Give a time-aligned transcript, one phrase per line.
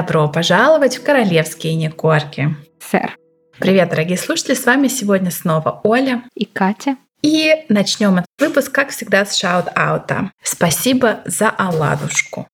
[0.00, 2.56] Добро пожаловать в королевские некорки.
[2.90, 3.18] Сэр.
[3.58, 6.96] Привет, дорогие слушатели, с вами сегодня снова Оля и Катя.
[7.20, 10.30] И начнем этот выпуск, как всегда, с шаут-аута.
[10.42, 12.48] Спасибо за оладушку.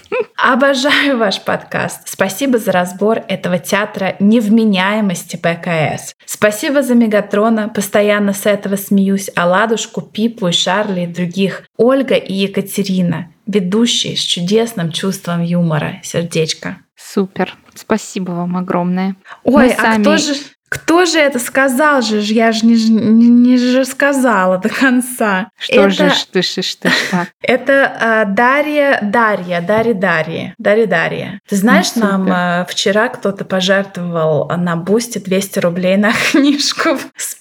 [0.38, 2.08] Обожаю ваш подкаст.
[2.08, 6.14] Спасибо за разбор этого театра невменяемости ПКС.
[6.24, 7.68] Спасибо за Мегатрона.
[7.68, 9.28] Постоянно с этого смеюсь.
[9.36, 11.64] Оладушку, Пипу и Шарли и других.
[11.76, 13.30] Ольга и Екатерина.
[13.46, 16.00] Ведущие с чудесным чувством юмора.
[16.02, 16.78] Сердечко.
[17.12, 17.56] Супер.
[17.74, 19.16] Спасибо вам огромное.
[19.44, 20.02] Ой, Мы а сами...
[20.02, 20.34] кто же...
[20.68, 22.18] Кто же это сказал же?
[22.18, 25.48] Я же не, не, не же сказала до конца.
[25.56, 27.26] Что это, же, что, что, что, что?
[27.40, 31.40] Это а, Дарья, Дарья, Дарья, Дарья, Дарья, Дарья.
[31.48, 36.98] Ты знаешь, ну, нам а, вчера кто-то пожертвовал на Бусте 200 рублей на книжку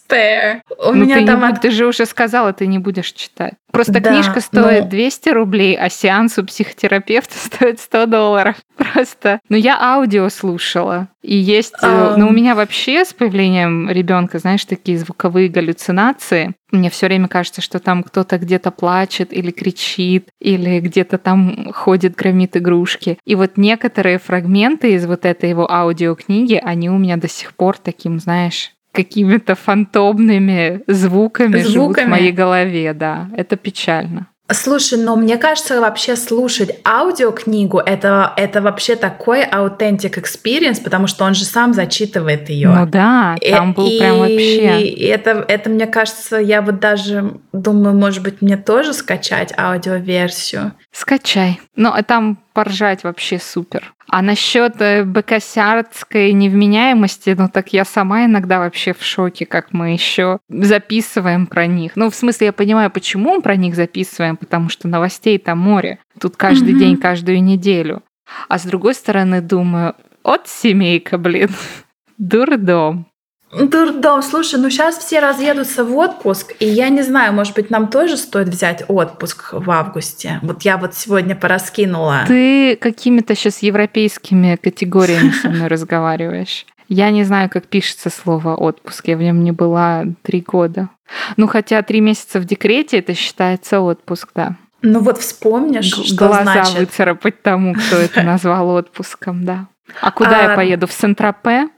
[0.07, 0.61] Spare.
[0.77, 1.39] У ну, меня ты там...
[1.41, 1.61] Не, от...
[1.61, 3.53] Ты же уже сказала, ты не будешь читать.
[3.71, 4.89] Просто да, книжка стоит но...
[4.89, 8.55] 200 рублей, а сеанс у психотерапевта стоит 100 долларов.
[8.77, 9.39] Просто.
[9.49, 11.09] Ну, я аудио слушала.
[11.21, 11.75] И есть...
[11.81, 12.15] Um...
[12.17, 16.55] Ну, у меня вообще с появлением ребенка, знаешь, такие звуковые галлюцинации.
[16.71, 22.15] Мне все время кажется, что там кто-то где-то плачет или кричит, или где-то там ходит,
[22.15, 23.17] громит игрушки.
[23.25, 27.77] И вот некоторые фрагменты из вот этой его аудиокниги, они у меня до сих пор
[27.77, 33.29] таким, знаешь, какими-то фантомными звуками, звуками живут в моей голове, да.
[33.35, 34.27] Это печально.
[34.51, 41.25] Слушай, но мне кажется, вообще слушать аудиокнигу это, это вообще такой аутентик experience, потому что
[41.25, 42.69] он же сам зачитывает ее.
[42.69, 44.83] Ну да, там был и, прям вообще.
[44.83, 50.73] И это, это, мне кажется, я вот даже думаю, может быть, мне тоже скачать аудиоверсию.
[50.91, 51.59] Скачай.
[51.75, 53.94] Ну, а там поржать вообще супер.
[54.07, 59.93] А насчет э, бекосярдской невменяемости, ну так я сама иногда вообще в шоке, как мы
[59.93, 61.93] еще записываем про них.
[61.95, 65.99] Ну, в смысле, я понимаю, почему мы про них записываем, потому что новостей там море.
[66.19, 66.79] Тут каждый mm-hmm.
[66.79, 68.03] день, каждую неделю.
[68.47, 71.49] А с другой стороны, думаю, от семейка, блин,
[72.17, 73.07] дурдом.
[73.55, 77.87] Дурдом, слушай, ну сейчас все разъедутся в отпуск, и я не знаю, может быть, нам
[77.87, 80.39] тоже стоит взять отпуск в августе.
[80.41, 82.23] Вот я вот сегодня пораскинула.
[82.27, 86.65] Ты какими-то сейчас европейскими категориями со мной разговариваешь.
[86.87, 89.07] Я не знаю, как пишется слово отпуск.
[89.07, 90.89] Я в нем не была три года.
[91.37, 94.55] Ну, хотя три месяца в декрете это считается отпуск, да.
[94.81, 96.77] Ну вот вспомнишь, что Глаза значит.
[96.77, 99.67] выцарапать тому, кто это назвал отпуском, да.
[100.01, 100.49] А куда а...
[100.49, 100.87] я поеду?
[100.87, 101.69] В Сент-Тропе?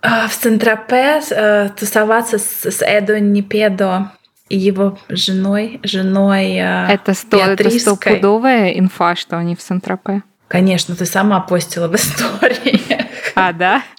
[0.00, 4.12] А, в Сент-Тропе э, тусоваться с, с Эдо Непедо
[4.48, 10.22] и его женой, женой э, это, сто, это стопудовая инфа, что они в Сент-Тропе?
[10.46, 12.80] Конечно, ты сама постила в истории.
[13.34, 13.82] А, да?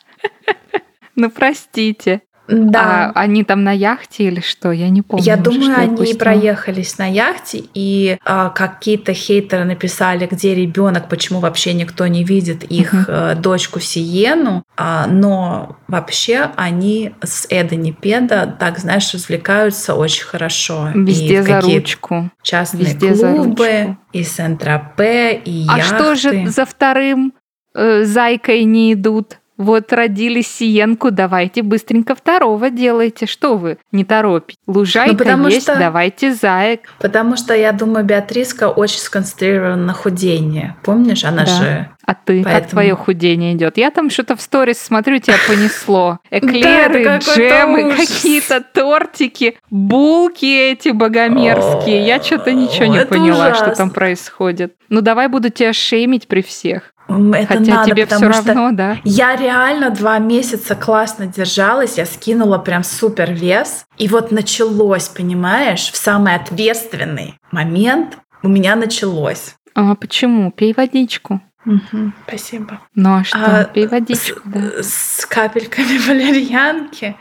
[1.16, 2.22] Ну, простите.
[2.50, 3.12] Да.
[3.14, 4.72] А они там на яхте или что?
[4.72, 5.24] Я не помню.
[5.24, 11.10] Я уже, думаю, они я проехались на яхте, и а, какие-то хейтеры написали, где ребенок,
[11.10, 13.36] почему вообще никто не видит их uh-huh.
[13.36, 14.64] дочку Сиену.
[14.76, 20.90] А, но вообще они с Эдани Педа, так знаешь, развлекаются очень хорошо.
[20.96, 22.30] Везде и за ручку.
[22.42, 25.96] Частные Везде клубы, и Сент-Тропе, и а яхты.
[25.96, 27.34] А что же за вторым
[27.76, 29.40] э, зайкой не идут?
[29.60, 33.26] Вот родили Сиенку, давайте быстренько второго делайте.
[33.26, 34.58] Что вы, не торопите?
[34.68, 36.84] Лужайка ну, есть, что, давайте заек.
[36.98, 40.76] Потому что, я думаю, Беатриска очень сконцентрирована на худении.
[40.82, 41.52] Помнишь, она да.
[41.52, 41.90] же...
[42.06, 42.56] А ты, Поэтому...
[42.56, 43.78] как твое худение идет?
[43.78, 46.20] Я там что-то в сторис смотрю, тебя понесло.
[46.32, 52.06] Эклеры, джемы, какие-то тортики, булки эти богомерзкие.
[52.06, 54.76] Я что-то ничего не поняла, что там происходит.
[54.88, 56.94] Ну давай буду тебя шеймить при всех.
[57.10, 58.98] Это Хотя надо, тебе все равно, да?
[59.04, 63.86] Я реально два месяца классно держалась, я скинула прям супер вес.
[63.98, 69.56] И вот началось, понимаешь, в самый ответственный момент у меня началось.
[69.74, 70.52] А почему?
[70.52, 71.42] Пей водичку.
[71.66, 72.80] Угу, спасибо.
[72.96, 73.38] Ну а что?
[73.38, 74.84] А, Пей водичку, с, да.
[74.84, 77.16] С капельками валерьянки.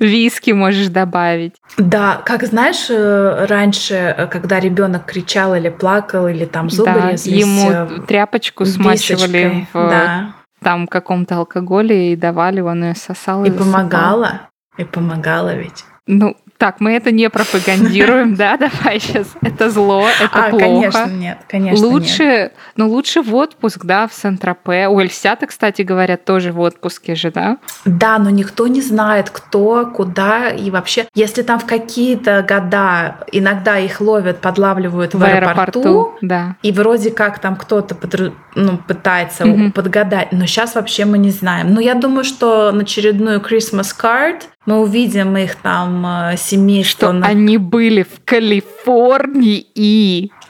[0.00, 1.54] Виски можешь добавить.
[1.78, 7.10] Да, как знаешь, э, раньше, э, когда ребенок кричал или плакал, или там зубы да,
[7.12, 7.40] резались.
[7.40, 10.34] Ему э, тряпочку смачивали в да.
[10.62, 13.44] там каком-то алкоголе и давали, он ее сосал.
[13.44, 14.42] И, и помогала.
[14.76, 15.84] И помогала ведь.
[16.06, 18.56] Ну, так, мы это не пропагандируем, да?
[18.56, 19.26] Давай сейчас.
[19.42, 20.64] Это зло, это а, плохо.
[20.64, 21.88] Конечно, нет, конечно.
[21.88, 22.52] Лучше, нет.
[22.76, 24.86] ну лучше в отпуск, да, в Сент-Тропе.
[24.86, 27.56] У Эльсята, кстати, говорят, тоже в отпуске же, да?
[27.84, 31.08] Да, но никто не знает, кто, куда и вообще.
[31.16, 36.54] Если там в какие-то года иногда их ловят, подлавливают в, в аэропорту, аэропорту, да.
[36.62, 39.72] и вроде как там кто-то под, ну, пытается угу.
[39.72, 41.74] подгадать, но сейчас вообще мы не знаем.
[41.74, 47.08] Но я думаю, что на очередную Christmas card Мы увидим их там э, семейство.
[47.08, 47.26] Что на...
[47.26, 49.62] они были в Калифорнии.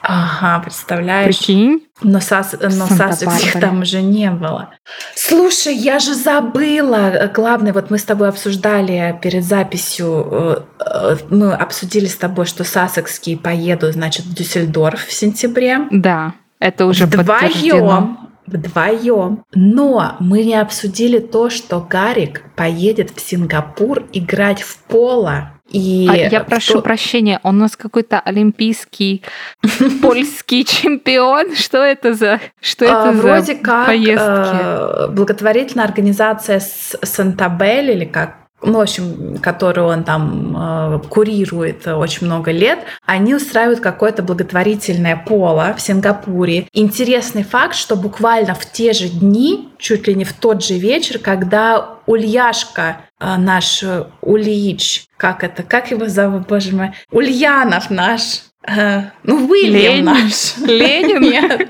[0.01, 1.37] Ага, представляешь?
[1.37, 1.87] Прикинь?
[2.01, 4.71] Но, сас, но сасекских там уже не было.
[5.15, 7.31] Слушай, я же забыла.
[7.33, 12.65] Главное, вот мы с тобой обсуждали перед записью, э, э, мы обсудили с тобой, что
[12.65, 15.87] сасекские поедут, значит, в Дюссельдорф в сентябре.
[15.89, 18.17] Да, это уже Вдвоем.
[18.45, 19.43] Вдвоем.
[19.53, 25.53] Но мы не обсудили то, что Гарик поедет в Сингапур играть в поло.
[25.69, 26.81] И а я прошу то...
[26.81, 29.23] прощения, он у нас какой-то олимпийский
[30.01, 31.55] польский чемпион.
[31.55, 34.17] Что это за что это Вроде за как поездки?
[34.21, 42.27] Э, благотворительная организация Сантабель или как ну, в общем, которую он там э, курирует очень
[42.27, 46.67] много лет, они устраивают какое-то благотворительное поло в Сингапуре.
[46.73, 51.19] Интересный факт, что буквально в те же дни, чуть ли не в тот же вечер,
[51.19, 53.83] когда Ульяшка, э, наш
[54.21, 60.05] Ульич, как это, как его зовут, боже мой, Ульянов наш, э, ну, Уильям Ленин.
[60.05, 60.57] наш.
[60.57, 61.21] Ленин?
[61.31, 61.69] Нет.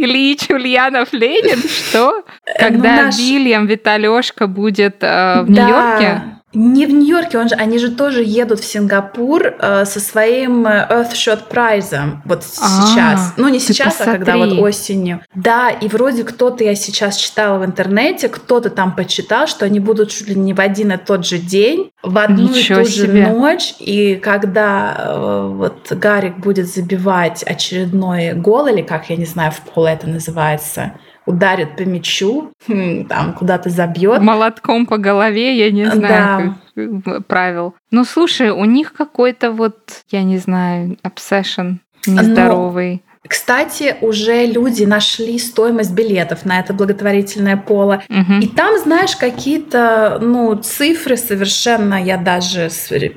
[0.00, 1.58] Ильич Ульянов Ленин?
[1.68, 2.24] Что?
[2.46, 5.64] Э, Когда ну, наш- Вильям Виталешка будет э, в Да.
[5.64, 6.22] Нью-Йорке?
[6.52, 10.86] Не в Нью-Йорке, он же, они же тоже едут в Сингапур э, со своим э,
[10.90, 13.34] Earthshot прайзом вот А, сейчас.
[13.36, 14.64] Ну, не сейчас, а когда вот посмотри.
[14.64, 15.20] осенью.
[15.34, 20.10] Да, и вроде кто-то, я сейчас читала в интернете, кто-то там почитал, что они будут
[20.10, 23.26] чуть ли не в один и тот же день, в одну Ничего и ту себе.
[23.26, 23.74] же ночь.
[23.78, 29.60] И когда э, вот Гарик будет забивать очередной гол, или как, я не знаю, в
[29.72, 30.92] поло это называется,
[31.26, 34.20] ударит по мячу, хм, там куда-то забьет.
[34.20, 35.94] Молотком по голове, я не Да.
[35.94, 37.74] знаю как, правил.
[37.90, 39.76] Ну, слушай, у них какой-то вот,
[40.10, 41.76] я не знаю, obsession
[42.06, 43.02] нездоровый.
[43.28, 48.02] Кстати, уже люди нашли стоимость билетов на это благотворительное поло.
[48.08, 48.40] Мгм.
[48.40, 52.70] И там, знаешь, какие-то ну, цифры совершенно я даже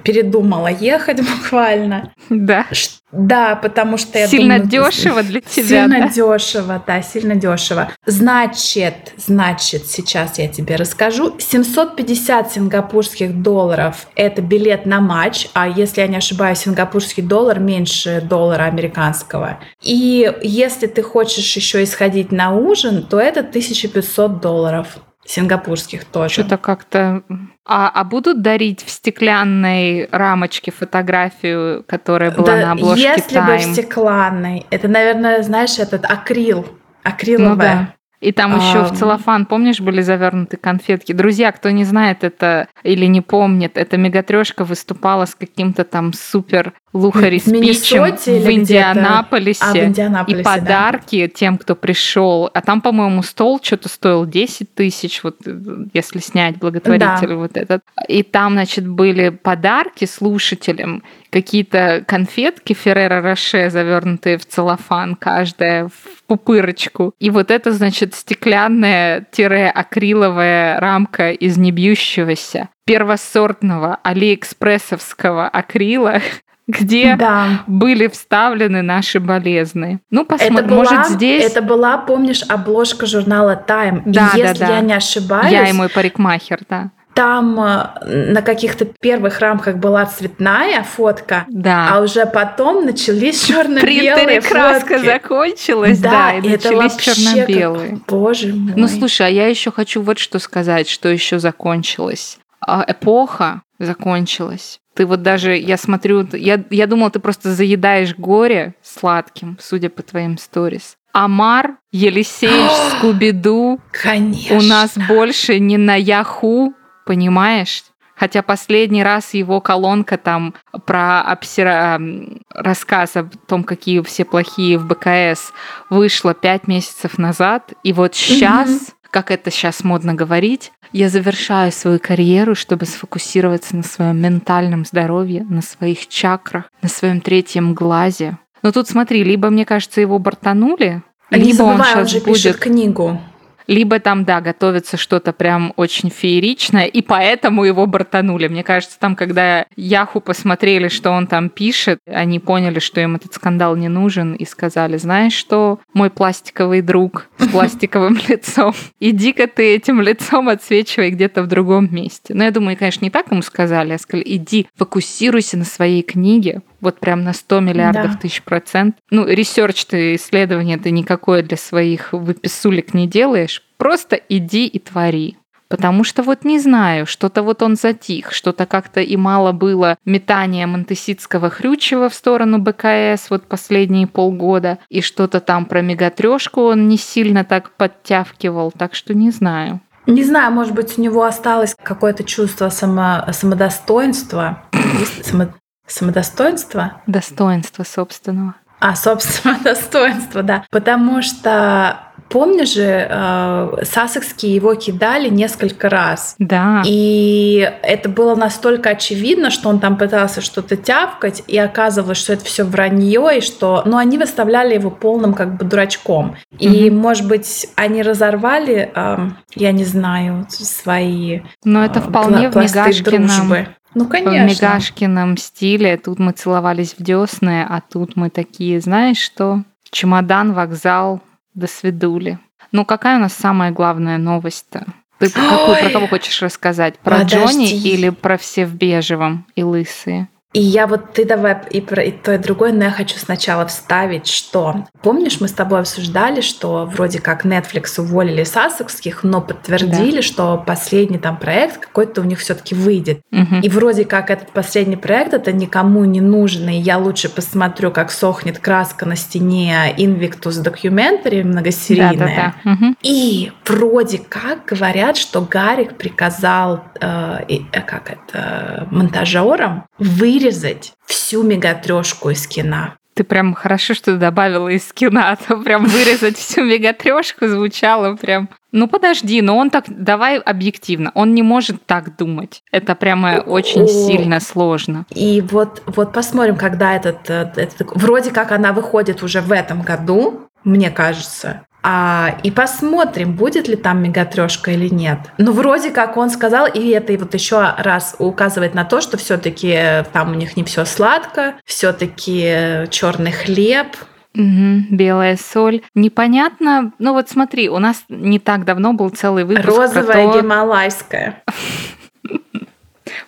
[0.03, 2.11] передумала ехать буквально.
[2.29, 2.65] Да.
[3.13, 6.09] Да, потому что я Сильно думаю, дешево для тебя, Сильно да?
[6.09, 7.91] дешево, да, сильно дешево.
[8.07, 11.35] Значит, значит, сейчас я тебе расскажу.
[11.37, 18.19] 750 сингапурских долларов– это билет на матч, а если я не ошибаюсь, сингапурский доллар меньше
[18.27, 19.59] доллара американского.
[19.83, 24.87] И если ты хочешь еще исходить на ужин, то это 1500 долларов
[25.23, 26.33] сингапурских тоже.
[26.33, 27.21] Что-то как-то...
[27.65, 33.45] А, а будут дарить в стеклянной рамочке фотографию, которая была Да, на обложке если бы
[33.45, 33.73] в Time?
[33.73, 34.65] стеклянной.
[34.69, 36.65] Это, наверное, знаешь, этот акрил.
[37.03, 37.49] Акриловая.
[37.49, 37.93] Ну да.
[38.23, 41.11] И там еще в целлофан, помнишь, были завернуты конфетки.
[41.11, 46.73] Друзья, кто не знает это или не помнит, эта мегатрешка выступала с каким-то там супер
[46.93, 49.63] лухари В спичем в Индианаполисе.
[49.63, 50.51] А, в Индианаполисе, И да.
[50.51, 52.49] подарки тем, кто пришел.
[52.53, 55.57] А там, по-моему, стол что-то стоил 10 тысяч, вот э,
[55.93, 57.81] если снять благотворитель вот этот.
[58.07, 66.23] И там, значит, были подарки слушателям, какие-то конфетки Феррера Роше, завернутые в целлофан, каждая в
[66.27, 67.13] пупырочку.
[67.19, 76.19] И вот это, значит, стеклянная-акриловая рамка из небьющегося первосортного алиэкспрессовского акрила,
[76.67, 77.63] где Да.
[77.67, 79.99] были вставлены наши болезны.
[80.09, 80.67] Ну, Это посмотрим.
[80.69, 84.01] была, Может, здесь это была, помнишь, обложка журнала Time.
[84.05, 84.75] Да, и да, если да.
[84.75, 86.91] я не ошибаюсь, я и мой парикмахер, да.
[87.13, 91.89] Там э, на каких-то первых рамках была цветная фотка, Да.
[91.91, 95.05] а уже потом начались черно-белые краска фотки.
[95.05, 97.89] закончилась, да, и это начались черно-белые.
[97.97, 98.73] как- Боже мой.
[98.75, 102.39] Ну, слушай, а я еще хочу вот что сказать, что еще закончилось.
[102.65, 104.79] А, Эпоха закончилась.
[104.95, 110.01] Ты вот даже, я смотрю, я, я думала, ты просто заедаешь горе сладким, судя по
[110.03, 110.95] твоим сторис.
[111.11, 114.57] Амар, Елисеевич, Скубиду Конечно.
[114.57, 116.73] у нас больше не на Яху,
[117.05, 117.83] понимаешь?
[118.15, 120.53] Хотя последний раз его колонка там
[120.85, 121.95] про обсера...
[121.95, 125.51] м, рассказ о том, какие все плохие в БКС,
[125.89, 127.73] вышла пять месяцев назад.
[127.83, 133.83] И вот сейчас, как это сейчас модно говорить, я завершаю свою карьеру, чтобы сфокусироваться на
[133.83, 138.37] своем ментальном здоровье, на своих чакрах, на своем третьем глазе.
[138.61, 142.11] Но тут смотри, либо, мне кажется, его бортанули, А Не либо он забывай, он сейчас
[142.11, 143.19] же будет пишет книгу.
[143.67, 148.47] Либо там, да, готовится что-то прям очень фееричное, и поэтому его бортанули.
[148.47, 153.33] Мне кажется, там, когда Яху посмотрели, что он там пишет, они поняли, что им этот
[153.33, 159.75] скандал не нужен, и сказали, знаешь что, мой пластиковый друг с пластиковым лицом, иди-ка ты
[159.75, 162.33] этим лицом отсвечивай где-то в другом месте.
[162.33, 166.61] Но я думаю, конечно, не так ему сказали, а сказали, иди, фокусируйся на своей книге,
[166.83, 168.17] вот прям на 100 миллиардов Да.
[168.17, 168.97] тысяч процент.
[169.09, 173.63] Ну, research ты, исследование ты никакое для своих выписулек не делаешь.
[173.77, 175.37] Просто иди и твори.
[175.69, 180.67] Потому что вот не знаю, что-то вот он затих, что-то как-то и мало было метания
[180.67, 186.97] Монтеситского Хрючева в сторону БКС вот последние полгода, и что-то там про мегатрешку он не
[186.97, 189.79] сильно так подтявкивал, так что не знаю.
[190.05, 194.61] Не знаю, может быть, у него осталось какое-то чувство само, самодостоинства.
[195.23, 195.47] Само,
[195.87, 197.01] самодостоинства?
[197.07, 198.55] Достоинства собственного.
[198.79, 200.65] А, собственно, достоинства, да.
[200.69, 201.99] Потому что
[202.33, 206.35] Помнишь же, э, Сассекские его кидали несколько раз.
[206.39, 206.81] Да.
[206.83, 212.43] И это было настолько очевидно, что он там пытался что-то тявкать, и оказывалось, что это
[212.45, 213.83] все вранье, и что...
[213.85, 216.35] Но они выставляли его полным как бы дурачком.
[216.57, 216.97] И, угу.
[216.97, 219.17] может быть, они разорвали, э,
[219.53, 223.27] я не знаю, свои Но это э, вполне в Мигашкином...
[223.27, 223.67] дружбы.
[223.95, 224.47] Ну, конечно.
[224.47, 225.97] В Мигашкином стиле.
[225.97, 229.63] Тут мы целовались в десны, а тут мы такие, знаешь что?
[229.91, 231.21] Чемодан, вокзал,
[231.53, 232.39] до свидули.
[232.71, 234.85] Ну, какая у нас самая главная новость-то?
[235.19, 236.97] Ты какую, про кого хочешь рассказать?
[236.99, 237.37] Про Подожди.
[237.37, 240.27] Джонни или про все в бежевом и лысые?
[240.53, 243.65] И я вот, ты давай и про и то, и другое, но я хочу сначала
[243.65, 244.85] вставить, что...
[245.01, 250.21] Помнишь, мы с тобой обсуждали, что вроде как Netflix уволили Сассекских, но подтвердили, да.
[250.21, 253.21] что последний там проект какой-то у них все таки выйдет.
[253.31, 253.55] Угу.
[253.63, 258.11] И вроде как этот последний проект, это никому не нужен, и я лучше посмотрю, как
[258.11, 262.13] сохнет краска на стене Invictus Documentary многосерийная.
[262.13, 262.71] Да, да, да.
[262.73, 262.95] Угу.
[263.01, 271.43] И вроде как говорят, что Гарик приказал, э, э, как это, монтажерам вырезать вырезать всю
[271.43, 272.93] мегатрешку из кино.
[273.13, 278.49] Ты прям хорошо, что добавила из кино, а то прям вырезать всю мегатрешку звучало прям.
[278.71, 282.63] Ну подожди, но он так, давай объективно, он не может так думать.
[282.71, 285.05] Это прямо очень сильно сложно.
[285.11, 289.83] И вот, вот посмотрим, когда этот, э, этот, вроде как она выходит уже в этом
[289.83, 291.67] году, мне кажется.
[291.83, 295.19] А, и посмотрим, будет ли там мегатрешка или нет.
[295.37, 300.05] Ну, вроде как он сказал, и это вот еще раз указывает на то, что все-таки
[300.13, 303.87] там у них не все сладко, все-таки черный хлеб,
[304.35, 305.83] Угу, белая соль.
[305.93, 306.91] Непонятно.
[306.97, 310.41] Ну вот смотри, у нас не так давно был целый выпуск Розовая про то...
[310.41, 311.43] гималайская.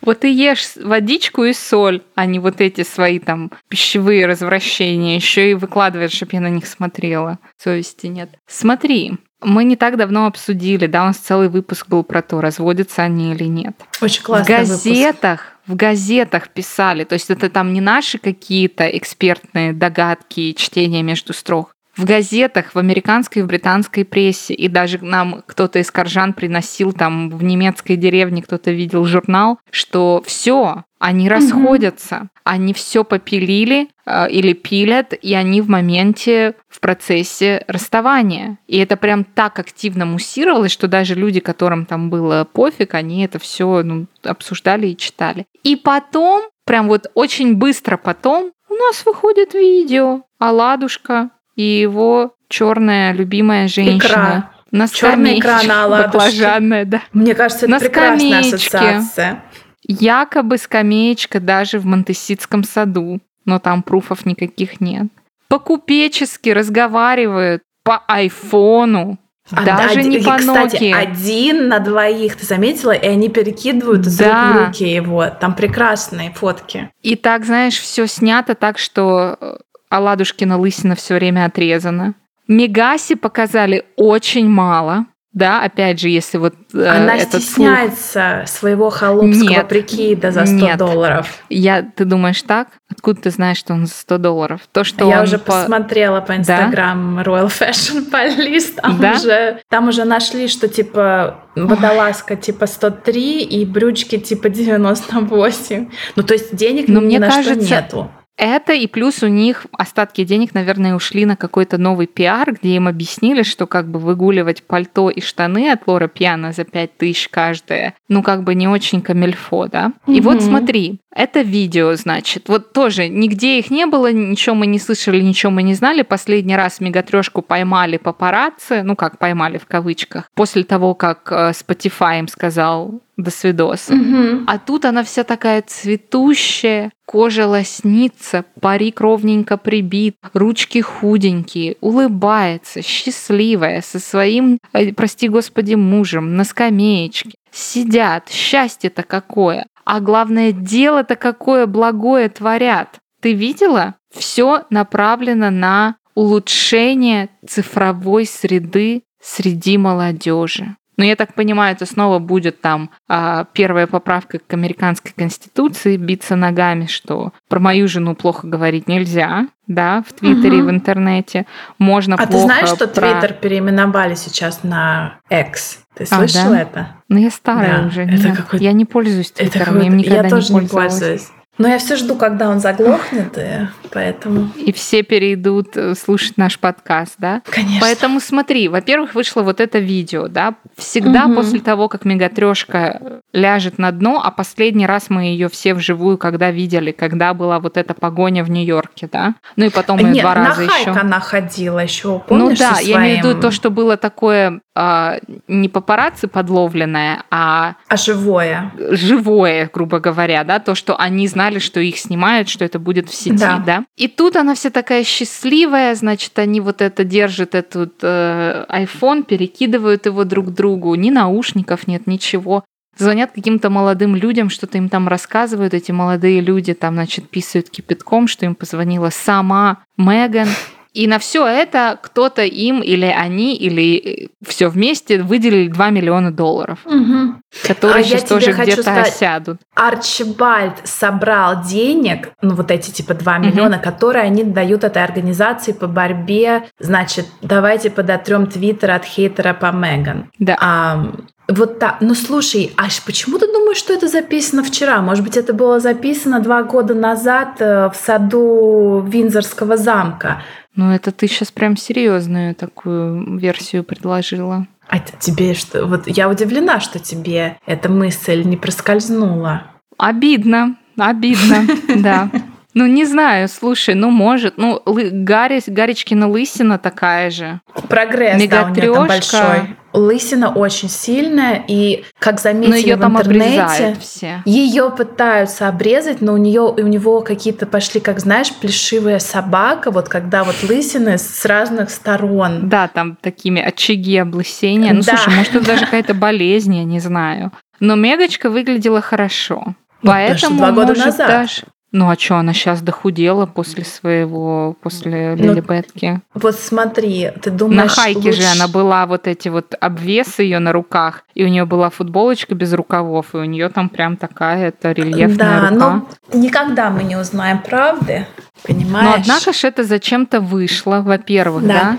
[0.02, 5.16] Вот и ешь водичку и соль, а не вот эти свои там пищевые развращения.
[5.16, 7.40] Еще и выкладываешь, чтобы я на них смотрела.
[7.58, 8.30] Совести нет.
[8.48, 13.04] Смотри, мы не так давно обсудили, да, у нас целый выпуск был про то, разводятся
[13.04, 13.76] они или нет.
[14.02, 15.68] Очень классный В газетах, выпуск.
[15.68, 21.34] в газетах писали, то есть это там не наши какие-то экспертные догадки и чтения между
[21.34, 26.34] строк в газетах, в американской и в британской прессе, и даже нам кто-то из коржан
[26.34, 32.30] приносил там в немецкой деревне, кто-то видел журнал, что все, они расходятся, угу.
[32.44, 38.58] они все попилили э, или пилят, и они в моменте, в процессе расставания.
[38.68, 43.40] И это прям так активно муссировалось, что даже люди, которым там было пофиг, они это
[43.40, 45.46] все ну, обсуждали и читали.
[45.64, 52.34] И потом, прям вот очень быстро потом, у нас выходит видео, а ладушка и его
[52.50, 53.98] черная любимая женщина.
[53.98, 54.50] Икра.
[54.72, 57.02] На Черная икра на баклажанная, да.
[57.14, 58.78] Мне кажется, это на прекрасная скамеечке.
[58.78, 59.44] ассоциация.
[59.88, 65.08] Якобы скамеечка даже в Монтеситском саду, но там пруфов никаких нет.
[65.48, 69.20] По-купечески разговаривают по айфону,
[69.52, 70.94] а, Даже да, не по Кстати, Nokia.
[70.94, 72.92] один на двоих, ты заметила?
[72.92, 74.54] И они перекидывают из да.
[74.54, 75.28] рук в руки его.
[75.28, 76.90] Там прекрасные фотки.
[77.04, 79.60] И так, знаешь, все снято так, что
[79.90, 82.16] э, а Ладушкина лысина все время отрезана.
[82.48, 85.06] Мегаси показали очень мало.
[85.36, 88.50] Да, опять же, если вот э, Она этот стесняется фух...
[88.50, 90.78] своего холопского нет, прикида за 100 нет.
[90.78, 91.44] долларов.
[91.50, 92.70] Я, ты думаешь так?
[92.90, 94.62] Откуда ты знаешь, что он за 100 долларов?
[94.72, 95.52] То, что Я уже по...
[95.52, 97.24] посмотрела по Инстаграм да?
[97.24, 99.16] Royal Fashion Police, там, да?
[99.16, 105.90] уже, там уже нашли, что типа водолазка типа 103 и брючки типа 98.
[106.16, 108.12] Ну, то есть денег Но мне на кажется, что нету.
[108.38, 112.88] Это и плюс у них остатки денег, наверное, ушли на какой-то новый пиар, где им
[112.88, 117.94] объяснили, что как бы выгуливать пальто и штаны от Лора Пьяна за 5 тысяч каждое,
[118.10, 119.94] ну как бы не очень камельфо, да?
[120.08, 122.50] И вот смотри, это видео, значит.
[122.50, 126.02] Вот тоже нигде их не было, ничего мы не слышали, ничего мы не знали.
[126.02, 132.20] Последний раз мегатрешку поймали папарацци, ну как поймали в кавычках, после того, как э, Spotify
[132.20, 133.90] им сказал до свидос.
[133.90, 134.44] Угу.
[134.48, 143.82] А тут она вся такая цветущая, кожа лоснится, парик ровненько прибит, ручки худенькие, улыбается, счастливая,
[143.82, 147.32] со своим, э, прости господи, мужем на скамеечке.
[147.52, 149.66] Сидят, счастье-то какое.
[149.86, 153.00] А главное, дело-то какое благое творят.
[153.22, 153.96] Ты видела?
[154.14, 160.76] Все направлено на улучшение цифровой среды среди молодежи.
[160.98, 166.36] Но я так понимаю, это снова будет там а, первая поправка к американской конституции, биться
[166.36, 170.58] ногами, что про мою жену плохо говорить нельзя, да, в Твиттере угу.
[170.58, 171.46] и в интернете.
[171.80, 173.12] Можно а ты знаешь, что про...
[173.12, 175.80] Твиттер переименовали сейчас на X?
[175.96, 176.62] Ты слышала а, да?
[176.62, 176.88] это?
[177.10, 177.88] Ну, я старая да.
[177.88, 178.04] уже.
[178.04, 180.54] Это Нет, я не пользуюсь Твиттером, я им никогда я тоже.
[180.54, 181.28] Не пользуюсь.
[181.58, 184.50] Но я все жду, когда он заглохнет, и поэтому...
[184.58, 187.42] И все перейдут э, слушать наш подкаст, да?
[187.46, 187.80] Конечно.
[187.80, 190.56] Поэтому смотри, во-первых, вышло вот это видео, да?
[190.76, 191.36] Всегда угу.
[191.36, 196.52] после того, как мегатрешка ляжет на дно, а последний раз мы ее все вживую когда
[196.52, 199.36] видели, когда была вот эта погоня в Нью-Йорке, да?
[199.56, 200.82] Ну и потом Нет, два раза еще.
[200.82, 200.92] еще.
[200.92, 202.60] она ходила еще, ну помнишь?
[202.60, 202.90] Ну да, своим...
[202.90, 207.76] я имею в виду то, что было такое а, не папарацци подловленное, а...
[207.88, 208.74] А живое.
[208.92, 210.60] Живое, грубо говоря, да?
[210.60, 213.60] То, что они знали знали, что их снимают, что это будет в сети, да.
[213.60, 213.86] да?
[213.96, 220.08] И тут она вся такая счастливая, значит, они вот это держат, этот э, iPhone, перекидывают
[220.08, 222.64] его друг другу, ни наушников нет, ничего.
[222.98, 228.28] Звонят каким-то молодым людям, что-то им там рассказывают, эти молодые люди там, значит, писают кипятком,
[228.28, 230.48] что им позвонила сама Меган,
[230.96, 236.80] и на все это кто-то им или они, или все вместе выделили 2 миллиона долларов,
[236.86, 237.36] угу.
[237.68, 239.60] которые а сейчас тоже где-то осядут.
[239.76, 243.84] Арчибальд собрал денег, ну вот эти типа 2 миллиона, угу.
[243.84, 250.32] которые они дают этой организации по борьбе, значит, давайте подотрем твиттер от хейтера по Меган.
[250.40, 250.58] Да.
[250.62, 251.12] А,
[251.50, 251.98] вот так.
[252.00, 255.02] Ну слушай, аж почему ты думаешь, что это записано вчера?
[255.02, 260.42] Может быть, это было записано два года назад э, в саду Винзорского замка?
[260.76, 264.68] Ну, это ты сейчас прям серьезную такую версию предложила.
[264.88, 265.86] А тебе что?
[265.86, 269.64] Вот я удивлена, что тебе эта мысль не проскользнула.
[269.98, 271.66] Обидно, обидно,
[271.96, 272.30] да.
[272.76, 274.58] Ну, не знаю, слушай, ну, может.
[274.58, 277.62] Ну, Гарри, Гаречкина лысина такая же.
[277.88, 279.78] Прогресс, да, у нее там большой.
[279.94, 284.42] Лысина очень сильная, и, как заметили ее в интернете, все.
[284.44, 290.10] ее пытаются обрезать, но у нее у него какие-то пошли, как знаешь, плешивая собака, вот
[290.10, 292.68] когда вот лысины с разных сторон.
[292.68, 294.92] Да, там такими очаги облысения.
[294.92, 295.16] Ну, да.
[295.16, 297.54] слушай, может, это даже какая-то болезнь, я не знаю.
[297.80, 299.64] Но Мегочка выглядела хорошо.
[300.02, 301.28] Ну, Поэтому, два года может, назад.
[301.28, 301.64] даже...
[301.98, 306.20] Ну а что, она сейчас дохудела после своего, после ну, Лилибетки?
[306.34, 307.84] Вот смотри, ты думаешь...
[307.84, 308.42] На хайке лучше...
[308.42, 312.54] же она была вот эти вот обвесы ее на руках, и у нее была футболочка
[312.54, 316.04] без рукавов, и у нее там прям такая это рельефная да, рука.
[316.34, 318.28] но никогда мы не узнаем правды,
[318.64, 319.08] понимаешь?
[319.08, 321.74] Но однако же это зачем-то вышло, во-первых, да?
[321.74, 321.98] да?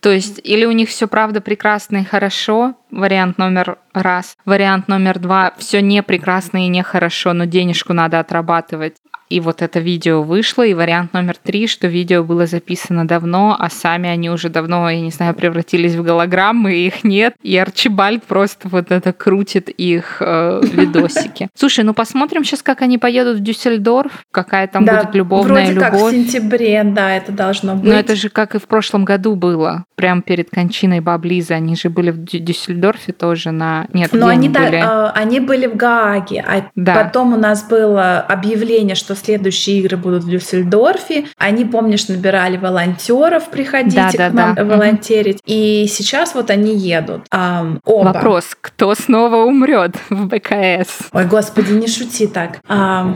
[0.00, 4.36] То есть или у них все правда прекрасно и хорошо, вариант номер раз.
[4.44, 8.94] Вариант номер два, все не прекрасно и не хорошо, но денежку надо отрабатывать.
[9.28, 13.68] И вот это видео вышло, и вариант номер три, что видео было записано давно, а
[13.68, 17.34] сами они уже давно, я не знаю, превратились в голограммы, и их нет.
[17.42, 21.48] И Арчибальд просто вот это крутит их э, видосики.
[21.54, 25.72] Слушай, ну посмотрим сейчас, как они поедут в Дюссельдорф, какая там да, будет любовная вроде
[25.74, 25.90] любовь.
[25.90, 27.84] как в сентябре, да, это должно быть.
[27.84, 31.54] Но это же как и в прошлом году было, прям перед кончиной Баблиза.
[31.54, 33.86] Они же были в Дюссельдорфе тоже на...
[33.92, 34.80] Нет, Но они, они, были?
[34.80, 36.94] Да, э, они были в Гааге, а да.
[36.94, 41.26] потом у нас было объявление, что следующие игры будут в Дюссельдорфе.
[41.36, 44.64] Они, помнишь, набирали волонтеров, приходите да, к нам да.
[44.64, 45.40] волонтерить.
[45.44, 47.22] И сейчас вот они едут.
[47.30, 48.06] А, оба.
[48.06, 51.08] Вопрос, кто снова умрет в БКС?
[51.12, 52.58] Ой, господи, не шути так.
[52.68, 53.14] А...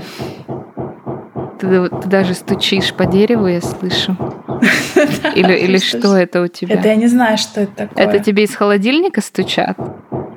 [1.60, 4.16] Ты, ты даже стучишь по дереву, я слышу.
[5.34, 6.74] Или, или что это у тебя?
[6.74, 8.04] Это я не знаю, что это такое.
[8.04, 9.76] Это тебе из холодильника стучат?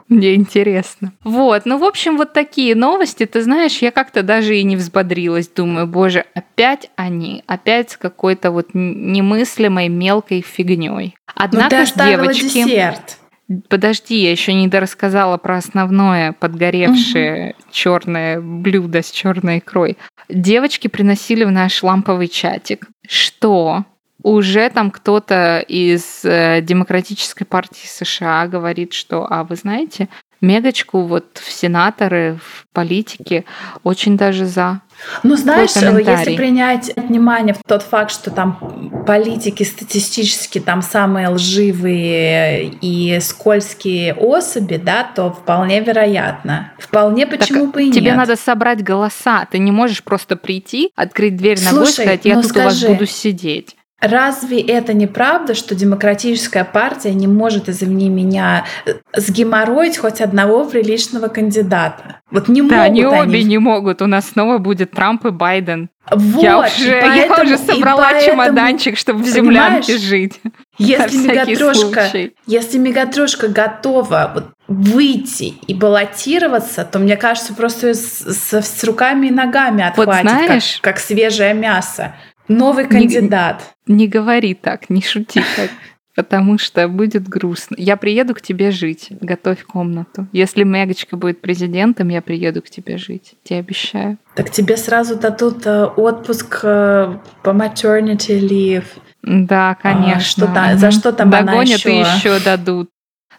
[0.09, 1.13] Мне интересно.
[1.23, 3.27] Вот, ну, в общем, вот такие новости.
[3.27, 5.47] Ты знаешь, я как-то даже и не взбодрилась.
[5.47, 11.15] Думаю, боже, опять они, опять с какой-то вот немыслимой мелкой фигней.
[11.35, 12.43] Однако, ну, девочки...
[12.43, 13.19] десерт.
[13.67, 17.71] Подожди, я еще не дорассказала про основное подгоревшее угу.
[17.71, 19.97] черное блюдо с черной икрой.
[20.27, 23.85] Девочки приносили в наш ламповый чатик, что
[24.23, 30.09] уже там кто-то из э, Демократической партии США говорит, что, а вы знаете,
[30.41, 33.43] Мегочку вот в сенаторы, в политике
[33.83, 34.79] очень даже за.
[35.23, 42.69] Ну, знаешь, если принять внимание в тот факт, что там политики статистически там самые лживые
[42.81, 46.71] и скользкие особи, да, то вполне вероятно.
[46.77, 48.17] Вполне почему так бы и тебе нет.
[48.17, 49.45] надо собрать голоса.
[49.51, 52.85] Ты не можешь просто прийти, открыть дверь Слушай, ногой и сказать, я ну тут скажи,
[52.85, 53.75] у вас буду сидеть.
[54.01, 60.63] Разве это не правда, что демократическая партия не может, извини меня, э, сгеморроить хоть одного
[60.63, 62.21] приличного кандидата?
[62.31, 63.43] Вот не да, могут они обе они.
[63.43, 64.01] не могут.
[64.01, 65.89] У нас снова будет Трамп и Байден.
[66.11, 70.39] Вот, я, уже, поэтому, я уже собрала поэтому, чемоданчик, чтобы в землянке жить.
[70.77, 72.07] Если мегатрошка,
[72.47, 79.27] если мегатрошка готова вот выйти и баллотироваться, то мне кажется, просто с, с, с руками
[79.27, 82.13] и ногами отхватит, вот знаешь, как, как свежее мясо.
[82.49, 83.75] Новый кандидат.
[83.87, 85.69] Не, не говори так, не шути так.
[86.15, 87.75] Потому что будет грустно.
[87.79, 89.07] Я приеду к тебе жить.
[89.21, 90.27] Готовь комнату.
[90.33, 93.35] Если Мегочка будет президентом, я приеду к тебе жить.
[93.43, 94.17] Тебе обещаю.
[94.35, 98.83] Так тебе сразу дадут э, отпуск э, по maternity leave.
[99.21, 100.15] Да, конечно.
[100.15, 101.91] А, что там, за что там Догонят она еще?
[101.91, 102.89] и еще дадут.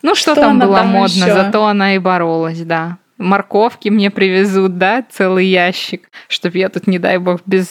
[0.03, 1.35] Ну, что, что там было модно, еще?
[1.35, 2.97] зато она и боролась, да.
[3.21, 7.69] Морковки мне привезут, да, целый ящик, чтобы я тут, не дай бог, без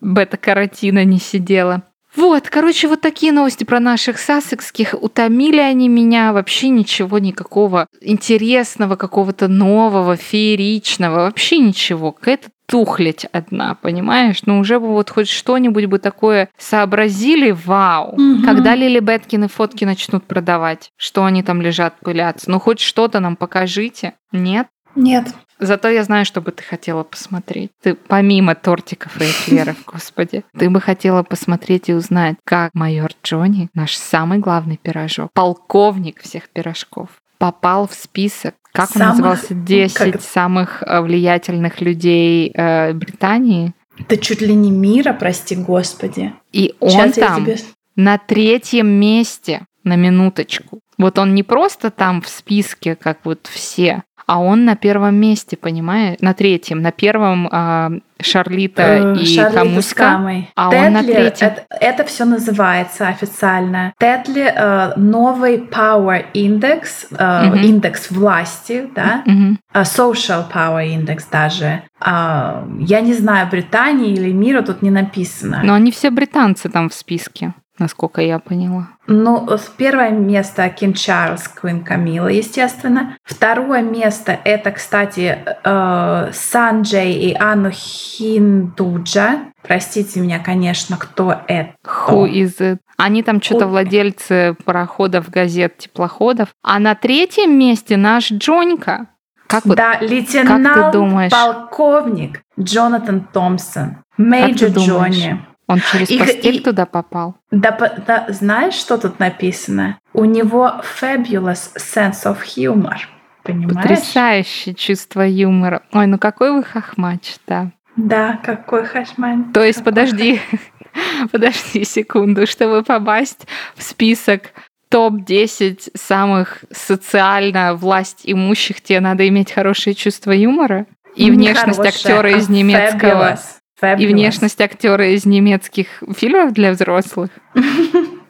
[0.00, 1.84] бета-каротина не сидела.
[2.16, 4.94] Вот, короче, вот такие новости про наших сассекских.
[5.00, 6.32] Утомили они меня.
[6.32, 11.20] Вообще ничего, никакого интересного, какого-то нового, фееричного.
[11.20, 12.12] Вообще ничего.
[12.12, 14.44] Какая-то тухлить одна, понимаешь?
[14.46, 18.14] Ну, уже бы вот хоть что-нибудь бы такое сообразили, вау.
[18.14, 18.46] Угу.
[18.46, 22.50] Когда Лили Беткины фотки начнут продавать, что они там лежат, пылятся?
[22.50, 24.14] Ну, хоть что-то нам покажите.
[24.32, 24.68] Нет?
[24.94, 25.34] Нет.
[25.58, 27.72] Зато я знаю, что бы ты хотела посмотреть.
[27.82, 33.68] Ты помимо тортиков и эклеров, господи, ты бы хотела посмотреть и узнать, как майор Джонни,
[33.74, 39.54] наш самый главный пирожок, полковник всех пирожков, попал в список как самых, он назывался?
[39.54, 40.20] 10 как...
[40.20, 43.74] самых влиятельных людей э, Британии.
[43.98, 46.32] Это чуть ли не мира, прости господи.
[46.52, 47.56] И он Сейчас там тебе...
[47.96, 50.80] на третьем месте, на минуточку.
[50.98, 55.56] Вот он не просто там в списке, как вот все, а он на первом месте,
[55.56, 56.16] понимаешь?
[56.20, 56.82] На третьем.
[56.82, 60.20] На первом э, Шарлита э, и Шарлита Камуська,
[60.54, 61.46] а Тетли, он на третьем.
[61.46, 63.92] Это, это все называется официально.
[63.98, 67.56] Тетли э, новый Power Index, э, угу.
[67.56, 69.22] индекс власти, да?
[69.26, 69.82] Угу.
[69.82, 71.82] Social Power Index даже.
[72.04, 75.60] Э, я не знаю, Британии или мира тут не написано.
[75.64, 78.88] Но они все британцы там в списке насколько я поняла.
[79.06, 83.16] Ну, первое место Кин Чарльз, Квин Камила, естественно.
[83.24, 89.52] Второе место это, кстати, э, Санджей и Анну Хиндуджа.
[89.62, 91.74] Простите меня, конечно, кто это?
[91.84, 92.78] Who is it?
[92.96, 96.50] Они там что-то владельцы пароходов, газет, теплоходов.
[96.62, 99.08] А на третьем месте наш Джонька.
[99.48, 101.30] Как да, вот, лейтенант, как ты думаешь?
[101.30, 105.44] полковник Джонатан Томпсон, Major Johnny.
[105.72, 107.36] Он через и, постель и, туда попал?
[107.50, 107.70] Да,
[108.06, 109.98] да, знаешь, что тут написано?
[110.12, 112.98] У него fabulous sense of humor.
[113.42, 113.74] Понимаешь?
[113.74, 115.82] Потрясающее чувство юмора.
[115.92, 117.70] Ой, ну какой вы хохмач, да.
[117.96, 119.38] Да, какой хохмач.
[119.52, 120.40] То есть, подожди,
[121.32, 124.52] подожди секунду, чтобы попасть в список
[124.90, 130.86] топ-10 самых социально власть имущих, тебе надо иметь хорошее чувство юмора?
[131.16, 133.32] И внешность актера из немецкого.
[133.32, 133.61] Fabulous.
[133.82, 134.02] Fabulous.
[134.02, 137.30] И внешность актера из немецких фильмов для взрослых.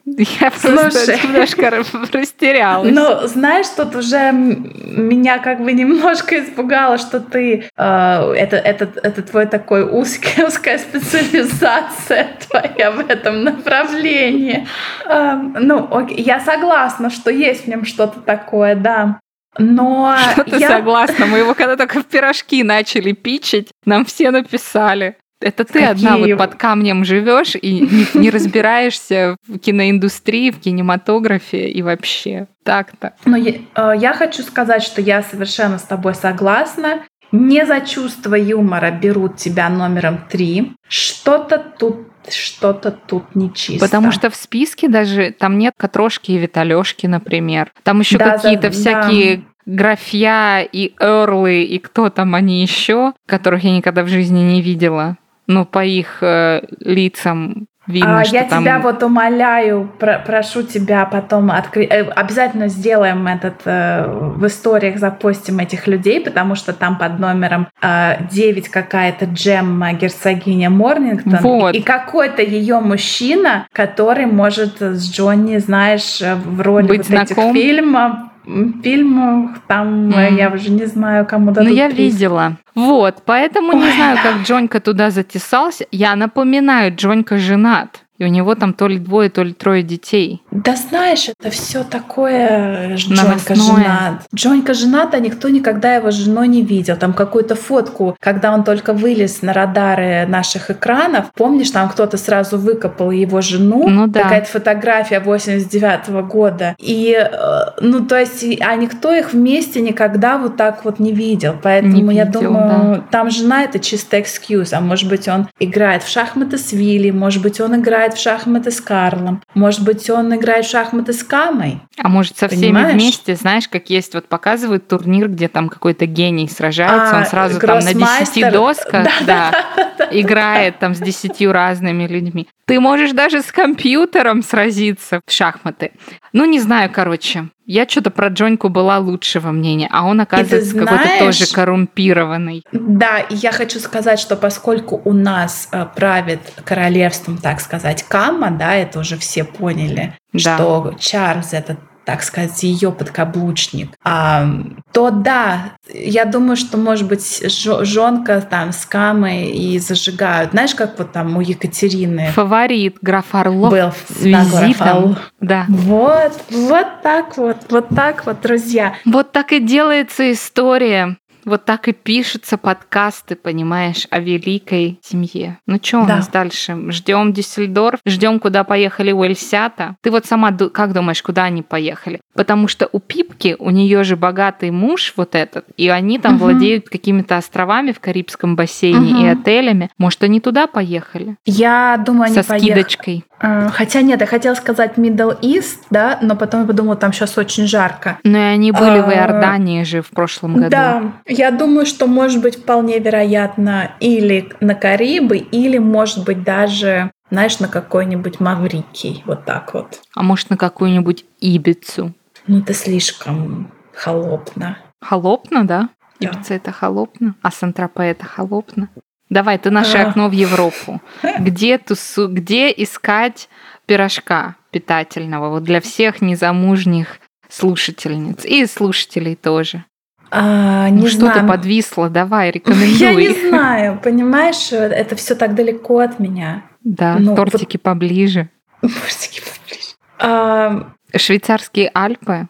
[0.05, 1.71] Я просто Слушай, немножко
[2.13, 2.93] растерялась.
[2.93, 7.69] Ну, знаешь, тут уже меня как бы немножко испугало, что ты...
[7.77, 14.67] Э, это, это, это твой такой узкий, узкая специализация твоя в этом направлении.
[15.07, 19.21] Э, ну, окей, я согласна, что есть в нем что-то такое, да.
[19.59, 20.69] Но Что ты я...
[20.69, 21.27] согласна?
[21.27, 25.17] Мы его когда только в пирожки начали пичить, нам все написали.
[25.43, 25.91] Это ты Какие?
[25.91, 32.47] одна вот под камнем живешь и не, не разбираешься в киноиндустрии, в кинематографе и вообще.
[32.65, 33.15] Так-то.
[33.25, 37.03] Но я, э, я хочу сказать, что я совершенно с тобой согласна.
[37.33, 40.73] Не за чувство юмора берут тебя номером три.
[40.89, 43.85] Что-то тут что-то тут нечисто.
[43.85, 47.73] Потому что в списке даже там нет Катрошки и Виталёшки, например.
[47.83, 53.13] Там еще да, какие-то да, всякие да графья и эрлы и кто там они еще,
[53.27, 55.17] которых я никогда в жизни не видела
[55.53, 58.63] но по их э, лицам видно, а, что я там...
[58.63, 61.91] тебя вот умоляю, про прошу тебя потом открыть.
[61.91, 67.69] Э, обязательно сделаем этот э, в историях запостим этих людей, потому что там под номером
[67.83, 71.39] э, 9 какая-то Джемма, герцогиня Морнингтон.
[71.41, 71.75] Вот.
[71.75, 77.51] И, и какой-то ее мужчина, который может с Джонни, знаешь, в роли Быть вот знаком.
[77.51, 78.13] этих фильмов
[78.45, 80.37] фильмах, там mm.
[80.37, 81.99] я уже не знаю, кому дадут Ну, я приз.
[81.99, 82.57] видела.
[82.75, 83.77] Вот, поэтому Ой.
[83.77, 85.87] не знаю, как Джонька туда затесался.
[85.91, 88.02] Я напоминаю, Джонька женат.
[88.23, 90.43] И у него там то ли двое, то ли трое детей.
[90.53, 94.23] Да знаешь, это все такое Джонька женат.
[94.33, 96.97] Джонька женат, а никто никогда его женой не видел.
[96.97, 102.59] Там какую-то фотку, когда он только вылез на радары наших экранов, помнишь, там кто-то сразу
[102.59, 104.23] выкопал его жену, ну, да.
[104.23, 106.77] какая-то фотография 89 -го года.
[106.79, 111.57] И, э, ну, то есть, а никто их вместе никогда вот так вот не видел.
[111.61, 113.05] Поэтому не я видел, думаю, да.
[113.11, 114.73] там жена это чисто экскьюз.
[114.73, 118.71] А может быть, он играет в шахматы с Вилли, может быть, он играет в шахматы
[118.71, 121.81] с Карлом, может быть, он играет в шахматы с Камой.
[121.99, 122.95] А может, со всеми Понимаешь?
[122.95, 127.61] вместе, знаешь, как есть, вот показывают турнир, где там какой-то гений сражается, а, он сразу
[127.61, 132.49] там на 10 досках да, да, играет там с десятью разными людьми.
[132.67, 135.93] Ты можешь даже с компьютером сразиться в шахматы.
[136.33, 137.49] Ну, не знаю, короче.
[137.65, 142.65] Я что-то про Джоньку была лучшего мнения, а он, оказывается, какой-то тоже коррумпированный.
[142.73, 148.51] Да, и я хочу сказать, что поскольку у нас э, правит королевством, так сказать, Кама,
[148.51, 150.39] да, это уже все поняли, да.
[150.39, 154.47] что Чарльз этот так сказать, ее подкаблучник, а,
[154.93, 160.53] то да, я думаю, что, может быть, жонка там с камой и зажигают.
[160.53, 162.29] Знаешь, как вот там у Екатерины.
[162.35, 165.17] Фаворит граф Орлов был с визитом.
[165.41, 165.67] Да.
[165.69, 168.95] Вот, вот так вот, вот так вот, друзья.
[169.05, 171.17] Вот так и делается история.
[171.45, 175.59] Вот так и пишутся подкасты, понимаешь, о великой семье.
[175.67, 176.17] Ну что у да.
[176.17, 176.77] нас дальше?
[176.91, 179.97] Ждем Дюссельдорф, ждем, куда поехали Уэльсята.
[180.03, 182.21] Ты вот сама как думаешь, куда они поехали?
[182.35, 186.45] Потому что у Пипки, у нее же богатый муж вот этот, и они там угу.
[186.45, 189.25] владеют какими-то островами в Карибском бассейне угу.
[189.25, 189.91] и отелями.
[189.99, 191.37] Может, они туда поехали?
[191.45, 193.25] Я думаю, они Со скидочкой.
[193.43, 197.37] А, хотя нет, я хотела сказать Middle East, да, но потом я подумала, там сейчас
[197.37, 198.19] очень жарко.
[198.23, 200.71] Ну и они были а, в Иордании же в прошлом году.
[200.71, 207.11] Да, я думаю, что может быть вполне вероятно или на Карибы, или может быть даже,
[207.31, 210.01] знаешь, на какой-нибудь Маврикий, вот так вот.
[210.15, 212.15] А может на какую-нибудь Ибицу?
[212.47, 214.79] Ну это слишком холопно.
[215.01, 215.89] Холопно, да?
[216.21, 216.29] да.
[216.29, 218.89] Ибица это холопно, а Сан-Тропе это холопно.
[219.33, 221.01] Давай, ты наше окно в Европу.
[221.39, 223.49] Где, тусу, где искать
[223.87, 227.19] пирожка питательного вот для всех незамужних
[227.49, 229.85] слушательниц и слушателей тоже?
[230.31, 231.41] А, не ну, что знаю.
[231.41, 232.11] ты подвисла?
[232.11, 232.99] Давай, рекомендуй.
[232.99, 236.65] Я не знаю, понимаешь, это все так далеко от меня.
[236.85, 237.83] Да, ну, тортики вот...
[237.83, 238.51] поближе.
[238.83, 239.89] Тортики поближе.
[240.25, 240.93] А...
[241.17, 242.49] Швейцарские Альпы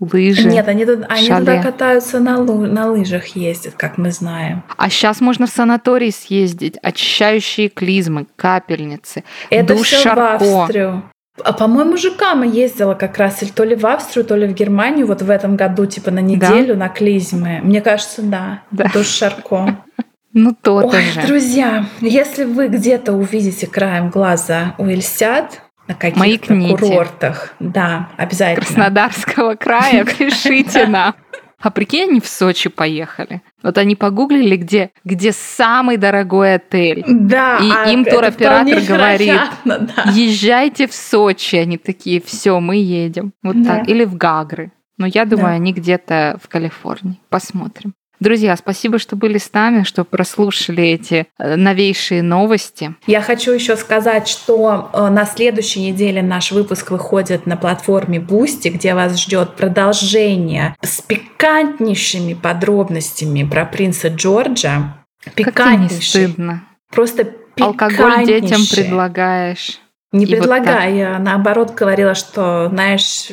[0.00, 0.48] лыжи.
[0.48, 4.62] Нет, они, туда, они туда катаются на, лу, на лыжах ездят, как мы знаем.
[4.76, 10.44] А сейчас можно в санаторий съездить, очищающие клизмы, капельницы, Это душ все Шарко.
[10.44, 11.02] в Австрию.
[11.44, 15.06] А по-моему, Жукама ездила как раз или то ли в Австрию, то ли в Германию
[15.06, 16.80] вот в этом году, типа на неделю да?
[16.80, 17.60] на клизмы.
[17.62, 18.62] Мне кажется, да.
[18.70, 18.90] да.
[18.92, 19.76] Душ Шарко.
[20.34, 21.26] Ну, то-то же.
[21.26, 27.54] Друзья, если вы где-то увидите краем глаза Уильсят, на каких-то курортах.
[27.58, 28.66] Да, обязательно.
[28.66, 31.14] Краснодарского края пишите нам.
[31.60, 33.42] А прикинь, они в Сочи поехали.
[33.64, 37.02] Вот они погуглили, где, где самый дорогой отель.
[37.08, 37.58] Да.
[37.58, 39.88] И а им туроператор говорит, да.
[40.12, 41.56] езжайте в Сочи.
[41.56, 43.32] Они такие, все, мы едем.
[43.42, 43.78] Вот да.
[43.78, 43.88] так.
[43.88, 44.70] Или в Гагры.
[44.98, 45.54] Но я думаю, да.
[45.54, 47.18] они где-то в Калифорнии.
[47.28, 47.94] Посмотрим.
[48.20, 52.94] Друзья, спасибо, что были с нами, что прослушали эти э, новейшие новости.
[53.06, 58.70] Я хочу еще сказать, что э, на следующей неделе наш выпуск выходит на платформе Boosty,
[58.70, 64.96] где вас ждет продолжение с пикантнейшими подробностями про принца Джорджа.
[65.34, 65.96] Пикантнейший.
[65.96, 66.64] Как стыдно.
[66.90, 67.28] Просто
[67.60, 69.80] Алкоголь детям предлагаешь.
[70.12, 73.28] Не и предлагая, вот я наоборот говорила, что, знаешь,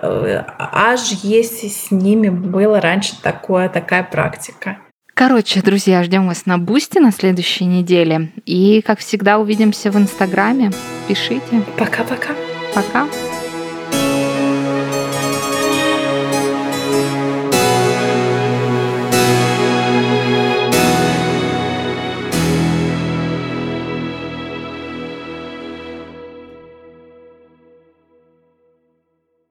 [0.00, 4.78] аж если с ними было раньше такое, такая практика.
[5.14, 8.30] Короче, друзья, ждем вас на Boosty на следующей неделе.
[8.46, 10.70] И, как всегда, увидимся в Инстаграме.
[11.08, 11.62] Пишите.
[11.76, 12.34] Пока-пока.
[12.72, 13.04] Пока.
[13.04, 13.08] -пока.
[13.08, 13.37] Пока.